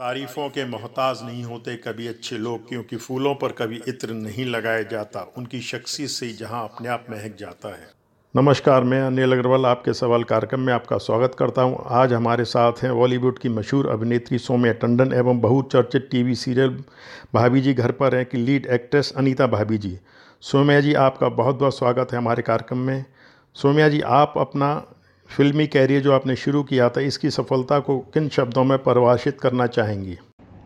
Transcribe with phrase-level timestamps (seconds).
[0.00, 4.82] तारीफों के मोहताज नहीं होते कभी अच्छे लोग, क्योंकि फूलों पर कभी इत्र नहीं लगाया
[4.82, 7.88] जाता। उनकी शख्सियत से ही जहाँ अपने आप महक जाता है।
[8.34, 12.82] नमस्कार, मैं अनिल अग्रवाल आपके सवाल कार्यक्रम में आपका स्वागत करता हूँ। आज हमारे साथ
[12.82, 16.76] हैं बॉलीवुड की मशहूर अभिनेत्री सोम्या टंडन एवं बहुचर्चित टीवी सीरियल
[17.34, 19.98] भाभी जी घर पर हैं कि लीड एक्ट्रेस अनीता भाभी जी।
[20.42, 23.04] सोम्या जी, आपका बहुत बहुत स्वागत है हमारे कार्यक्रम में।
[23.56, 24.74] सोम्या जी, आप अपना
[25.30, 29.66] फिल्मी कैरियर जो आपने शुरू किया था इसकी सफलता को किन शब्दों में परिभाषित करना
[29.66, 30.16] चाहेंगी?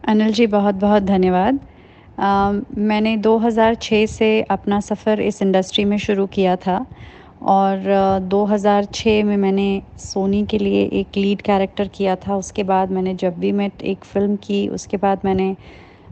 [0.09, 1.61] अनिल जी बहुत बहुत धन्यवाद।
[2.79, 6.85] मैंने 2006 से अपना सफ़र इस इंडस्ट्री में शुरू किया था
[7.49, 7.85] और
[8.31, 13.39] 2006 में मैंने सोनी के लिए एक लीड कैरेक्टर किया था। उसके बाद मैंने जब
[13.39, 15.55] भी मैं एक फ़िल्म की उसके बाद मैंने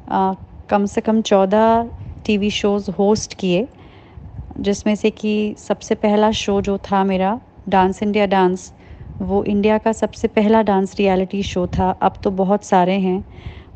[0.09, 0.35] आ,
[0.71, 1.91] कम से कम चौदह
[2.27, 3.67] टीवी शोज़ होस्ट किए
[4.61, 8.73] जिसमें से कि सबसे पहला शो जो था मेरा डांस इंडिया डांस
[9.21, 13.23] वो इंडिया का सबसे पहला डांस रियलिटी शो था। अब तो बहुत सारे हैं।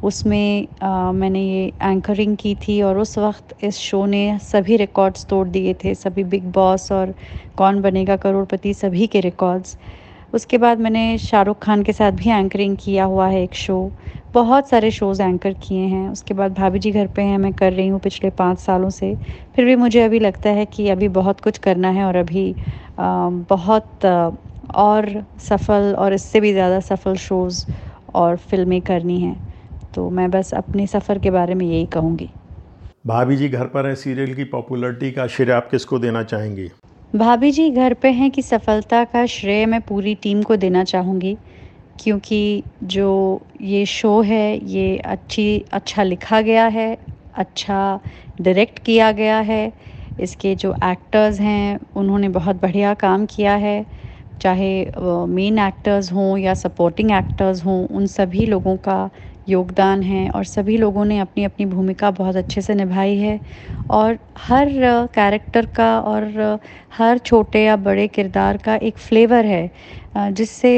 [0.02, 5.26] उसमें आ, मैंने ये एंकरिंग की थी और उस वक्त इस शो ने सभी रिकॉर्ड्स
[5.30, 7.14] तोड़ दिए थे। सभी बिग बॉस और
[7.56, 9.76] कौन बनेगा करोड़पति सभी के रिकॉर्ड्स
[10.32, 13.76] उसके बाद मैंने शाहरुख खान के साथ भी एंकरिंग किया हुआ है एक शो
[14.34, 17.72] बहुत सारे शोज़ एंकर किए हैं। उसके बाद भाभी जी घर पे हैं मैं कर
[17.72, 19.14] रही हूँ पिछले पाँच सालों से।
[19.56, 22.50] फिर भी मुझे अभी लगता है कि अभी बहुत कुछ करना है और अभी
[22.98, 24.04] आ, बहुत
[24.74, 27.64] और सफल और इससे भी ज़्यादा सफल शोज़
[28.14, 29.36] और फ़िल्में करनी हैं।
[29.94, 32.28] तो मैं बस अपने सफ़र के बारे में यही कहूँगी।
[33.04, 36.70] भाभी जी घर पर है सीरियल की पॉपुलरिटी का श्रेय आप किसको देना चाहेंगी?
[37.14, 41.36] भाभी जी, घर पे हैं कि सफलता का श्रेय मैं पूरी टीम को देना चाहूँगी,
[41.98, 43.08] क्योंकि जो
[43.60, 46.96] ये शो है, ये अच्छी अच्छा लिखा गया है
[47.34, 48.00] अच्छा
[48.40, 49.72] डायरेक्ट किया गया है,
[50.18, 53.84] इसके जो एक्टर्स हैं, उन्होंने बहुत बढ़िया काम किया है,
[54.40, 54.72] चाहे
[55.28, 59.10] मेन एक्टर्स हों या सपोर्टिंग एक्टर्स हों, उन सभी लोगों का
[59.48, 63.38] योगदान है और सभी लोगों ने अपनी अपनी भूमिका बहुत अच्छे से निभाई है।
[63.90, 64.68] और हर
[65.14, 66.58] कैरेक्टर का और
[66.96, 69.70] हर छोटे या बड़े किरदार का एक फ्लेवर है
[70.16, 70.72] जिससे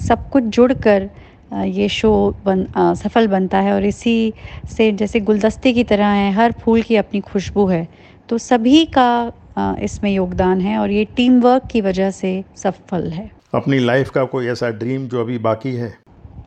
[0.00, 1.08] सब कुछ जुड़कर
[1.54, 2.12] ये शो
[2.44, 4.32] बन आ, सफल बनता है। और इसी
[4.70, 7.86] से जैसे गुलदस्ते की तरह है हर फूल की अपनी खुशबू है।
[8.28, 9.32] तो सभी का
[9.82, 14.24] इसमें योगदान है और ये टीम वर्क की वजह से सफल है। अपनी लाइफ का
[14.26, 15.92] कोई ऐसा ड्रीम जो अभी बाकी है?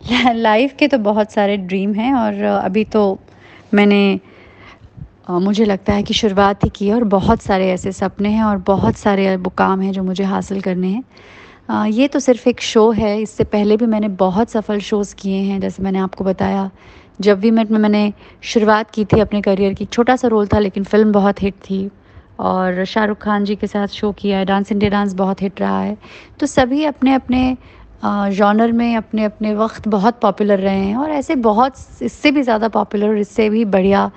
[0.33, 3.01] लाइफ के तो बहुत सारे ड्रीम हैं और अभी तो
[3.73, 4.19] मैंने
[5.31, 8.57] मुझे लगता है कि शुरुआत ही की है और बहुत सारे ऐसे सपने हैं और
[8.67, 13.21] बहुत सारे मुकाम हैं जो मुझे हासिल करने हैं। ये तो सिर्फ़ एक शो है,
[13.21, 16.69] इससे पहले भी मैंने बहुत सफल शोज़ किए हैं, जैसे मैंने आपको बताया,
[17.21, 18.11] जब भी मैं मैंने
[18.43, 21.89] शुरुआत की थी अपने करियर की, छोटा सा रोल था लेकिन फ़िल्म बहुत हिट थी
[22.39, 25.79] और शाहरुख खान जी के साथ शो किया है, डांस इंडिया डांस बहुत हिट रहा
[25.81, 25.97] है।
[26.39, 27.55] तो सभी अपने अपने
[28.03, 32.67] जॉनर में अपने अपने वक्त बहुत पॉपुलर रहे हैं और ऐसे बहुत, इससे भी ज़्यादा
[32.67, 34.09] पॉपुलर और इससे भी बढ़िया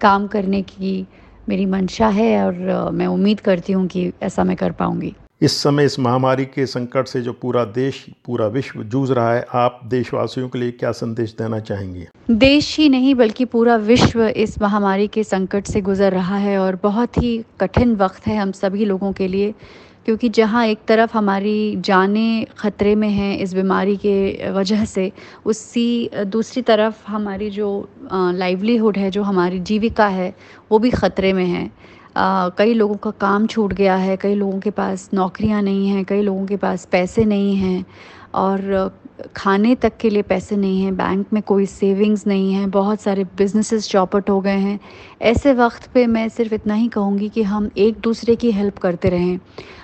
[0.00, 1.06] काम करने की
[1.48, 5.84] मेरी मंशा है और मैं उम्मीद करती हूँ कि ऐसा मैं कर पाऊँगी। इस समय
[5.84, 10.48] इस महामारी के संकट से जो पूरा देश, पूरा विश्व जूझ रहा है, आप देशवासियों
[10.48, 12.08] के लिए क्या संदेश देना चाहेंगे?
[12.28, 16.78] देश ही नहीं, बल्कि पूरा विश्व इस महामारी के संकट से गुजर रहा है और
[16.82, 19.52] बहुत ही कठिन वक्त है हम सभी लोगों के लिए,
[20.04, 25.10] क्योंकि जहाँ एक तरफ़ हमारी जानें ख़तरे में हैं इस बीमारी के वजह से,
[25.46, 30.32] उसी, दूसरी तरफ़ हमारी जो लाइवलीहुड है, जो हमारी जीविका है,
[30.70, 31.70] वो भी ख़तरे में है।
[32.18, 36.22] कई लोगों का काम छूट गया है, कई लोगों के पास नौकरियाँ नहीं हैं, कई
[36.22, 37.84] लोगों के पास पैसे नहीं हैं।
[38.34, 38.90] और,
[39.36, 43.24] खाने तक के लिए पैसे नहीं हैं बैंक में कोई सेविंग्स नहीं है, बहुत सारे
[43.24, 44.80] बिजनेसेस चौपट हो गए हैं।
[45.22, 49.08] ऐसे वक्त पे मैं सिर्फ़ इतना ही कहूँगी कि हम एक दूसरे की हेल्प करते
[49.08, 49.38] रहें।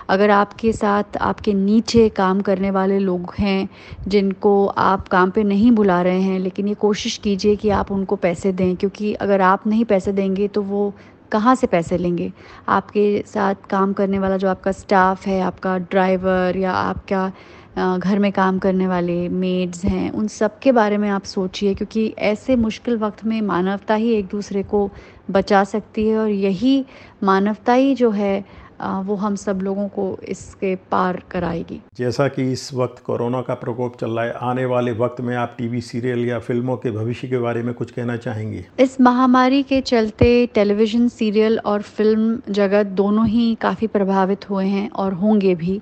[0.09, 3.69] अगर आपके साथ, आपके नीचे काम करने वाले लोग हैं,
[4.09, 8.17] जिनको आप काम पे नहीं बुला रहे हैं, लेकिन ये कोशिश कीजिए कि आप उनको
[8.17, 10.93] पैसे दें, क्योंकि अगर आप नहीं पैसे देंगे तो वो
[11.33, 12.33] कहाँ से पैसे लेंगे?
[12.69, 17.33] आपके साथ काम करने वाला जो आपका स्टाफ है, आपका ड्राइवर या आपका
[17.77, 22.07] घर में काम करने वाले मेड्स हैं उन सब के बारे में आप सोचिए क्योंकि
[22.25, 24.91] ऐसे मुश्किल वक्त में मानवता ही एक दूसरे को
[25.31, 26.85] बचा सकती है और यही
[27.25, 28.45] मानवता ही जो है
[28.81, 33.97] वो हम सब लोगों को इसके पार कराएगी। जैसा कि इस वक्त कोरोना का प्रकोप
[34.01, 37.39] चल रहा है आने वाले वक्त में आप टीवी सीरियल या फ़िल्मों के भविष्य के
[37.39, 38.65] बारे में कुछ कहना चाहेंगे?
[38.81, 44.89] इस महामारी के चलते टेलीविज़न सीरियल और फ़िल्म जगत दोनों ही काफ़ी प्रभावित हुए हैं
[44.91, 45.81] और होंगे भी।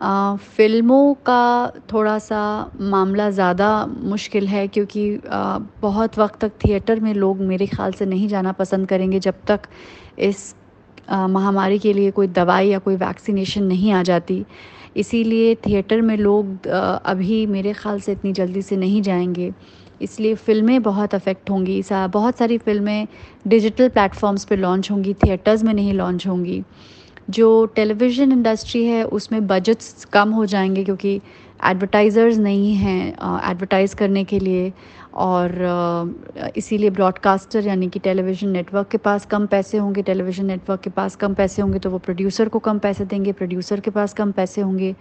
[0.00, 2.40] फ़िल्मों का थोड़ा सा
[2.80, 5.08] मामला ज़्यादा मुश्किल है क्योंकि
[5.82, 9.60] बहुत वक्त तक थिएटर में लोग मेरे ख्याल से नहीं जाना पसंद करेंगे जब तक
[10.18, 10.54] इस
[11.10, 14.44] महामारी के लिए कोई दवाई या कोई वैक्सीनेशन नहीं आ जाती।
[14.96, 19.52] इसीलिए थिएटर में लोग अभी मेरे ख़्याल से इतनी जल्दी से नहीं जाएँगे।
[20.02, 23.06] इसलिए फ़िल्में बहुत अफेक्ट होंगी। सा, बहुत सारी फ़िल्में
[23.46, 26.62] डिजिटल प्लेटफॉर्म्स पे लॉन्च होंगी, थिएटर्स में नहीं लॉन्च होंगी।
[27.28, 31.20] जो टेलीविज़न इंडस्ट्री है, उसमें बजट्स कम हो जाएँगे क्योंकि
[31.64, 33.08] एडवर्टाइज़र्स नहीं हैं
[33.50, 34.72] एडवर्टाइज़ करने के लिए
[35.16, 40.90] और इसीलिए ब्रॉडकास्टर यानी कि टेलीविज़न नेटवर्क के पास कम पैसे होंगे टेलीविज़न नेटवर्क के
[40.90, 44.32] पास कम पैसे होंगे तो वो प्रोड्यूसर को कम पैसे देंगे प्रोड्यूसर के पास कम
[44.32, 44.94] पैसे होंगे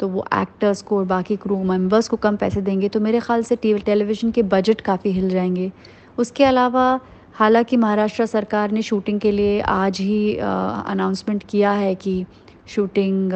[0.00, 3.42] तो वो एक्टर्स को और बाकी क्रू मेंबर्स को कम पैसे देंगे तो मेरे ख्याल
[3.42, 5.70] से टेलीविज़न के बजट काफ़ी हिल जाएँगे।
[6.18, 7.00] उसके अलावा
[7.34, 12.24] हालाँकि महाराष्ट्र सरकार ने शूटिंग के लिए आज ही अनाउंसमेंट किया है कि
[12.68, 13.32] शूटिंग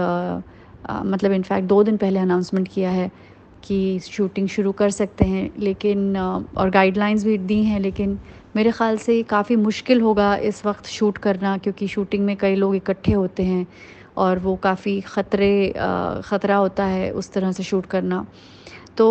[1.07, 3.11] मतलब इनफैक्ट दो दिन पहले अनाउंसमेंट किया है
[3.65, 8.19] कि शूटिंग शुरू कर सकते हैं। लेकिन और गाइडलाइंस भी दी हैं, लेकिन
[8.57, 12.75] मेरे ख़्याल से काफ़ी मुश्किल होगा इस वक्त शूट करना क्योंकि शूटिंग में कई लोग
[12.77, 13.67] इकट्ठे होते हैं
[14.17, 15.73] और वो काफ़ी ख़तरे
[16.25, 18.27] ख़तरा होता है उस तरह से शूट करना।
[18.97, 19.07] तो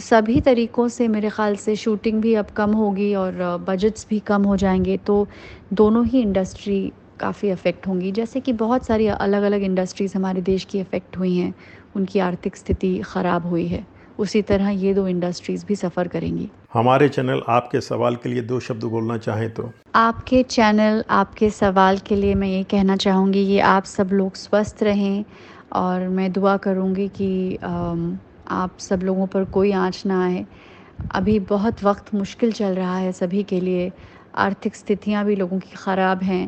[0.00, 3.34] सभी तरीक़ों से मेरे ख़्याल से शूटिंग भी अब कम होगी और
[3.68, 5.26] बजट्स भी कम हो जाएँगे तो
[5.72, 6.80] दोनों ही इंडस्ट्री
[7.20, 11.36] काफ़ी अफेक्ट होंगी। जैसे कि बहुत सारी अलग अलग इंडस्ट्रीज़ हमारे देश की अफेक्ट हुई
[11.36, 11.54] हैं
[11.96, 13.84] उनकी आर्थिक स्थिति ख़राब हुई है
[14.18, 18.58] उसी तरह ये दो इंडस्ट्रीज़ भी सफ़र करेंगी। हमारे चैनल आपके सवाल के लिए दो
[18.60, 19.70] शब्द बोलना चाहें तो?
[19.94, 24.82] आपके चैनल आपके सवाल के लिए मैं ये कहना चाहूँगी कि आप सब लोग स्वस्थ
[24.82, 25.24] रहें
[25.74, 27.58] और मैं दुआ करूँगी कि
[28.52, 30.44] आप सब लोगों पर कोई आँच ना आए।
[31.10, 33.92] अभी बहुत वक्त मुश्किल चल रहा है सभी के लिए।
[34.38, 36.44] आर्थिक स्थितियाँ भी लोगों की ख़राब हैं।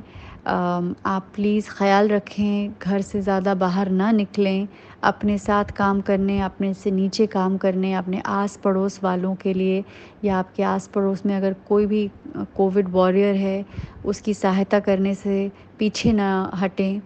[1.07, 4.69] आप प्लीज़ ख्याल रखें, घर से ज़्यादा बाहर ना निकलें।
[5.05, 9.85] अपने साथ काम करने, अपने से नीचे काम करने, अपने आस पड़ोस वालों के लिए
[10.25, 12.11] या आपके आस पड़ोस में अगर कोई भी
[12.57, 13.65] कोविड वॉरियर है,
[14.05, 17.01] उसकी सहायता करने से पीछे ना हटें।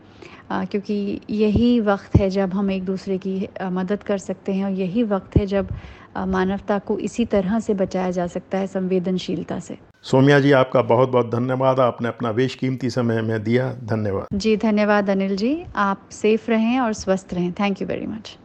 [0.52, 5.02] क्योंकि यही वक्त है जब हम एक दूसरे की मदद कर सकते हैं और यही
[5.02, 5.68] वक्त है जब
[6.18, 11.08] मानवता को इसी तरह से बचाया जा सकता है संवेदनशीलता से। सोमिया जी आपका बहुत
[11.08, 16.08] बहुत धन्यवाद। आपने अपना वेश कीमती समय में दिया। धन्यवाद। जी धन्यवाद अनिल जी। आप
[16.12, 18.36] सेफ़ रहें और स्वस्थ रहें। Thank you very much